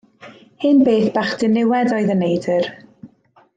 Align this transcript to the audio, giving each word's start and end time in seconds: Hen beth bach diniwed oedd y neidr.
Hen 0.63 0.79
beth 0.87 1.11
bach 1.17 1.35
diniwed 1.43 1.93
oedd 1.99 2.11
y 2.17 2.19
neidr. 2.25 2.69